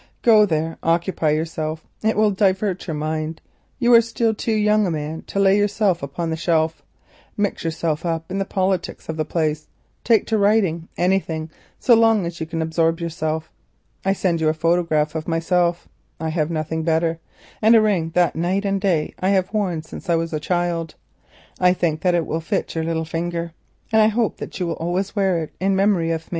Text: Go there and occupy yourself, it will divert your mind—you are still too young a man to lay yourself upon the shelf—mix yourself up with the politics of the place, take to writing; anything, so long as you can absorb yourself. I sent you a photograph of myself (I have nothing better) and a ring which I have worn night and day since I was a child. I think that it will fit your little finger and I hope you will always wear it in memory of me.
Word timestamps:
Go 0.23 0.47
there 0.47 0.65
and 0.65 0.77
occupy 0.81 1.29
yourself, 1.29 1.85
it 2.01 2.17
will 2.17 2.31
divert 2.31 2.87
your 2.87 2.95
mind—you 2.95 3.93
are 3.93 4.01
still 4.01 4.33
too 4.33 4.51
young 4.51 4.87
a 4.87 4.89
man 4.89 5.21
to 5.27 5.37
lay 5.39 5.55
yourself 5.55 6.01
upon 6.01 6.31
the 6.31 6.35
shelf—mix 6.35 7.63
yourself 7.63 8.03
up 8.03 8.27
with 8.27 8.39
the 8.39 8.45
politics 8.45 9.09
of 9.09 9.15
the 9.17 9.25
place, 9.25 9.67
take 10.03 10.25
to 10.25 10.39
writing; 10.39 10.87
anything, 10.97 11.51
so 11.77 11.93
long 11.93 12.25
as 12.25 12.39
you 12.39 12.47
can 12.47 12.63
absorb 12.63 12.99
yourself. 12.99 13.51
I 14.03 14.13
sent 14.13 14.41
you 14.41 14.49
a 14.49 14.55
photograph 14.55 15.13
of 15.13 15.27
myself 15.27 15.87
(I 16.19 16.29
have 16.29 16.49
nothing 16.49 16.81
better) 16.81 17.19
and 17.61 17.75
a 17.75 17.79
ring 17.79 18.05
which 18.11 18.15
I 18.15 18.19
have 18.21 18.33
worn 18.33 18.41
night 18.41 18.65
and 18.65 18.81
day 18.81 19.13
since 19.83 20.09
I 20.09 20.15
was 20.15 20.33
a 20.33 20.39
child. 20.39 20.95
I 21.59 21.73
think 21.73 22.01
that 22.01 22.15
it 22.15 22.25
will 22.25 22.41
fit 22.41 22.73
your 22.73 22.83
little 22.83 23.05
finger 23.05 23.53
and 23.91 24.01
I 24.01 24.07
hope 24.07 24.41
you 24.57 24.65
will 24.65 24.73
always 24.73 25.15
wear 25.15 25.43
it 25.43 25.53
in 25.59 25.75
memory 25.75 26.09
of 26.09 26.25
me. 26.25 26.29